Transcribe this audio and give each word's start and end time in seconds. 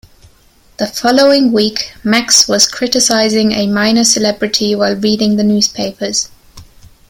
The 0.77 0.87
following 0.87 1.51
week 1.51 1.93
Max 2.03 2.47
was 2.47 2.67
criticising 2.67 3.51
a 3.51 3.67
minor 3.67 4.03
celebrity 4.03 4.73
while 4.73 4.95
reading 4.95 5.35
the 5.35 5.43
newspapers. 5.43 6.29